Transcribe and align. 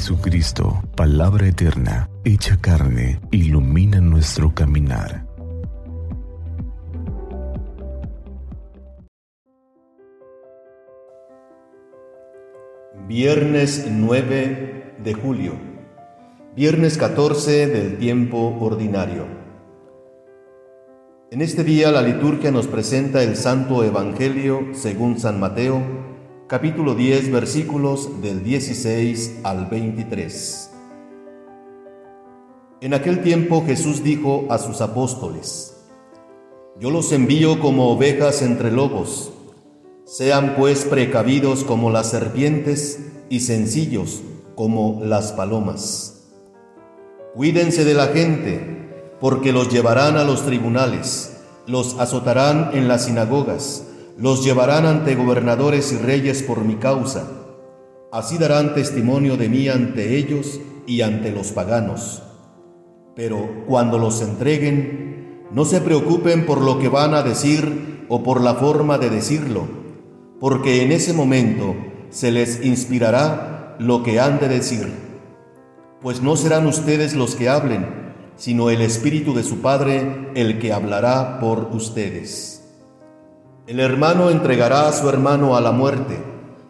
Jesucristo, 0.00 0.82
palabra 0.96 1.46
eterna, 1.46 2.08
hecha 2.24 2.56
carne, 2.58 3.20
ilumina 3.30 4.00
nuestro 4.00 4.54
caminar. 4.54 5.26
Viernes 13.06 13.88
9 13.90 14.94
de 15.04 15.12
julio, 15.12 15.52
viernes 16.56 16.96
14 16.96 17.66
del 17.66 17.98
tiempo 17.98 18.56
ordinario. 18.58 19.26
En 21.30 21.42
este 21.42 21.62
día 21.62 21.90
la 21.92 22.00
liturgia 22.00 22.50
nos 22.50 22.66
presenta 22.68 23.22
el 23.22 23.36
Santo 23.36 23.84
Evangelio 23.84 24.68
según 24.72 25.20
San 25.20 25.38
Mateo, 25.38 26.09
capítulo 26.50 26.96
10, 26.96 27.30
versículos 27.30 28.20
del 28.22 28.42
16 28.42 29.42
al 29.44 29.66
23. 29.66 30.70
En 32.80 32.92
aquel 32.92 33.22
tiempo 33.22 33.64
Jesús 33.64 34.02
dijo 34.02 34.46
a 34.50 34.58
sus 34.58 34.80
apóstoles, 34.80 35.76
Yo 36.80 36.90
los 36.90 37.12
envío 37.12 37.60
como 37.60 37.92
ovejas 37.92 38.42
entre 38.42 38.72
lobos 38.72 39.32
sean 40.04 40.56
pues 40.56 40.86
precavidos 40.86 41.62
como 41.62 41.88
las 41.88 42.10
serpientes 42.10 42.98
y 43.28 43.38
sencillos 43.38 44.22
como 44.56 45.02
las 45.04 45.30
palomas. 45.30 46.32
Cuídense 47.36 47.84
de 47.84 47.94
la 47.94 48.08
gente, 48.08 49.14
porque 49.20 49.52
los 49.52 49.68
llevarán 49.68 50.16
a 50.16 50.24
los 50.24 50.44
tribunales, 50.44 51.44
los 51.68 52.00
azotarán 52.00 52.70
en 52.72 52.88
las 52.88 53.04
sinagogas, 53.04 53.86
los 54.20 54.44
llevarán 54.44 54.86
ante 54.86 55.16
gobernadores 55.16 55.92
y 55.92 55.96
reyes 55.96 56.44
por 56.44 56.64
mi 56.64 56.76
causa. 56.76 57.28
Así 58.12 58.38
darán 58.38 58.74
testimonio 58.74 59.36
de 59.36 59.48
mí 59.48 59.68
ante 59.68 60.16
ellos 60.16 60.60
y 60.86 61.00
ante 61.00 61.32
los 61.32 61.50
paganos. 61.50 62.22
Pero 63.16 63.64
cuando 63.66 63.98
los 63.98 64.22
entreguen, 64.22 65.46
no 65.50 65.64
se 65.64 65.80
preocupen 65.80 66.46
por 66.46 66.60
lo 66.60 66.78
que 66.78 66.88
van 66.88 67.14
a 67.14 67.22
decir 67.22 68.04
o 68.08 68.22
por 68.22 68.40
la 68.40 68.54
forma 68.54 68.98
de 68.98 69.10
decirlo 69.10 69.80
porque 70.40 70.82
en 70.82 70.90
ese 70.90 71.12
momento 71.12 71.76
se 72.08 72.32
les 72.32 72.64
inspirará 72.64 73.76
lo 73.78 74.02
que 74.02 74.18
han 74.18 74.40
de 74.40 74.48
decir, 74.48 74.90
pues 76.00 76.22
no 76.22 76.34
serán 76.34 76.66
ustedes 76.66 77.14
los 77.14 77.36
que 77.36 77.50
hablen, 77.50 77.86
sino 78.36 78.70
el 78.70 78.80
Espíritu 78.80 79.34
de 79.34 79.42
su 79.42 79.60
Padre 79.60 80.30
el 80.34 80.58
que 80.58 80.72
hablará 80.72 81.38
por 81.40 81.68
ustedes. 81.72 82.59
El 83.70 83.78
hermano 83.78 84.30
entregará 84.30 84.88
a 84.88 84.92
su 84.92 85.08
hermano 85.08 85.54
a 85.54 85.60
la 85.60 85.70
muerte, 85.70 86.18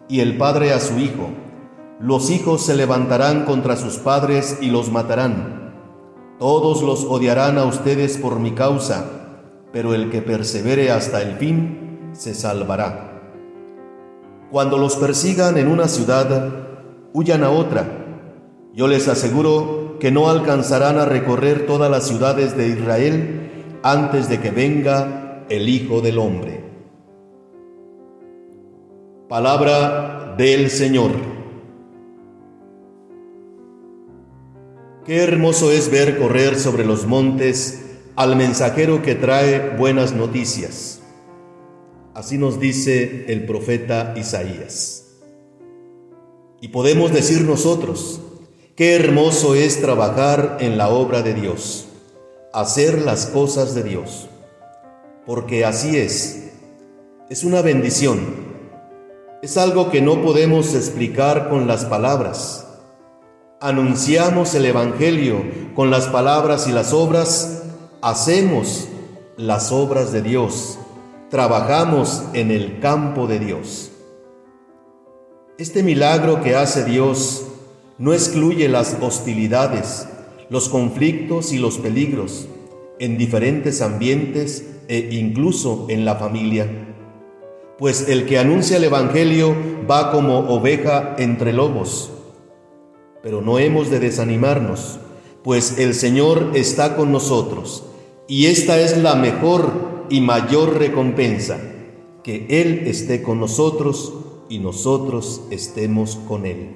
y 0.07 0.19
el 0.19 0.37
padre 0.37 0.71
a 0.71 0.79
su 0.79 0.99
hijo. 0.99 1.31
Los 1.99 2.29
hijos 2.29 2.63
se 2.63 2.75
levantarán 2.75 3.43
contra 3.45 3.75
sus 3.75 3.95
padres 3.97 4.59
y 4.61 4.69
los 4.69 4.91
matarán. 4.91 5.73
Todos 6.37 6.83
los 6.83 7.03
odiarán 7.03 7.57
a 7.57 7.65
ustedes 7.65 8.19
por 8.19 8.39
mi 8.39 8.51
causa, 8.51 9.03
pero 9.73 9.95
el 9.95 10.11
que 10.11 10.21
persevere 10.21 10.91
hasta 10.91 11.23
el 11.23 11.37
fin 11.37 12.11
se 12.13 12.35
salvará. 12.35 13.19
Cuando 14.51 14.77
los 14.77 14.95
persigan 14.95 15.57
en 15.57 15.69
una 15.69 15.87
ciudad, 15.87 16.53
huyan 17.13 17.43
a 17.43 17.49
otra. 17.49 17.87
Yo 18.75 18.87
les 18.87 19.07
aseguro 19.07 19.97
que 19.99 20.11
no 20.11 20.29
alcanzarán 20.29 20.99
a 20.99 21.05
recorrer 21.05 21.65
todas 21.65 21.89
las 21.89 22.05
ciudades 22.05 22.55
de 22.55 22.67
Israel 22.67 23.79
antes 23.81 24.29
de 24.29 24.39
que 24.39 24.51
venga 24.51 25.45
el 25.49 25.67
Hijo 25.67 26.01
del 26.01 26.19
Hombre. 26.19 26.60
Palabra 29.31 30.35
del 30.37 30.69
Señor. 30.69 31.11
Qué 35.05 35.23
hermoso 35.23 35.71
es 35.71 35.89
ver 35.89 36.19
correr 36.19 36.59
sobre 36.59 36.83
los 36.83 37.07
montes 37.07 37.81
al 38.17 38.35
mensajero 38.35 39.01
que 39.01 39.15
trae 39.15 39.77
buenas 39.77 40.11
noticias 40.11 40.99
Así 42.13 42.37
nos 42.37 42.59
dice 42.59 43.23
el 43.29 43.45
profeta 43.45 44.13
Isaías. 44.17 45.05
Y 46.59 46.67
podemos 46.67 47.13
decir 47.13 47.43
nosotros, 47.45 48.19
qué 48.75 48.97
hermoso 48.97 49.55
es 49.55 49.79
trabajar 49.79 50.57
en 50.59 50.77
la 50.77 50.89
obra 50.89 51.21
de 51.21 51.35
Dios, 51.35 51.87
hacer 52.51 53.01
las 53.01 53.27
cosas 53.27 53.75
de 53.75 53.83
Dios, 53.83 54.27
porque 55.25 55.63
así 55.63 55.95
es, 55.95 56.49
es 57.29 57.45
una 57.45 57.61
bendición, 57.61 58.50
es 59.41 59.57
algo 59.57 59.89
que 59.89 60.01
no 60.01 60.21
podemos 60.21 60.75
explicar 60.75 61.49
con 61.49 61.67
las 61.67 61.85
palabras. 61.85 62.67
Anunciamos 63.59 64.55
el 64.55 64.65
Evangelio 64.65 65.43
con 65.75 65.89
las 65.89 66.07
palabras 66.07 66.67
y 66.67 66.71
las 66.71 66.93
obras, 66.93 67.63
hacemos 68.01 68.87
las 69.37 69.71
obras 69.71 70.11
de 70.11 70.21
Dios 70.21 70.79
trabajamos 71.31 72.23
en 72.33 72.51
el 72.51 72.79
campo 72.79 73.25
de 73.25 73.39
Dios. 73.39 73.89
Este 75.57 75.81
milagro 75.81 76.43
que 76.43 76.55
hace 76.55 76.83
Dios 76.83 77.45
no 77.97 78.13
excluye 78.13 78.67
las 78.67 78.97
hostilidades, 78.99 80.09
los 80.49 80.67
conflictos 80.67 81.53
y 81.53 81.57
los 81.57 81.77
peligros 81.77 82.49
en 82.99 83.17
diferentes 83.17 83.81
ambientes 83.81 84.65
e 84.89 85.07
incluso 85.13 85.85
en 85.87 86.03
la 86.03 86.15
familia. 86.15 86.67
Pues 87.81 88.09
el 88.09 88.27
que 88.27 88.37
anuncia 88.37 88.77
el 88.77 88.83
Evangelio 88.83 89.55
va 89.89 90.11
como 90.11 90.37
oveja 90.53 91.15
entre 91.17 91.51
lobos. 91.51 92.11
Pero 93.23 93.41
no 93.41 93.57
hemos 93.57 93.89
de 93.89 93.99
desanimarnos, 93.99 94.99
pues 95.43 95.79
el 95.79 95.95
Señor 95.95 96.51
está 96.53 96.95
con 96.95 97.11
nosotros 97.11 97.85
y 98.27 98.45
esta 98.45 98.79
es 98.79 98.99
la 98.99 99.15
mejor 99.15 100.05
y 100.11 100.21
mayor 100.21 100.77
recompensa, 100.77 101.59
que 102.23 102.45
Él 102.49 102.83
esté 102.85 103.23
con 103.23 103.39
nosotros 103.39 104.13
y 104.47 104.59
nosotros 104.59 105.41
estemos 105.49 106.19
con 106.27 106.45
Él. 106.45 106.75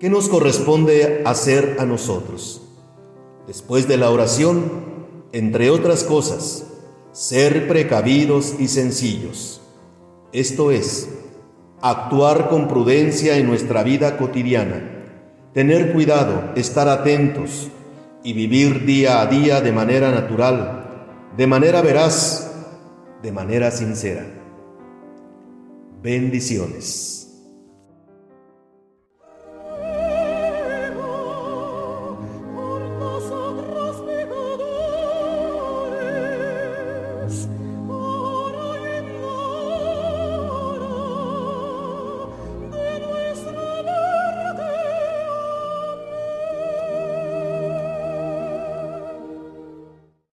¿Qué 0.00 0.08
nos 0.08 0.30
corresponde 0.30 1.20
hacer 1.26 1.76
a 1.78 1.84
nosotros? 1.84 2.62
Después 3.46 3.86
de 3.86 3.98
la 3.98 4.10
oración, 4.10 4.64
entre 5.32 5.68
otras 5.68 6.04
cosas, 6.04 6.71
ser 7.12 7.68
precavidos 7.68 8.56
y 8.58 8.68
sencillos. 8.68 9.60
Esto 10.32 10.70
es, 10.70 11.08
actuar 11.80 12.48
con 12.48 12.68
prudencia 12.68 13.36
en 13.36 13.46
nuestra 13.46 13.82
vida 13.82 14.16
cotidiana, 14.16 15.04
tener 15.52 15.92
cuidado, 15.92 16.52
estar 16.56 16.88
atentos 16.88 17.68
y 18.24 18.32
vivir 18.32 18.84
día 18.84 19.20
a 19.20 19.26
día 19.26 19.60
de 19.60 19.72
manera 19.72 20.10
natural 20.10 20.82
de 21.36 21.46
manera 21.46 21.80
veraz, 21.80 22.52
de 23.22 23.32
manera 23.32 23.70
sincera. 23.70 24.26
Bendiciones. 26.02 27.21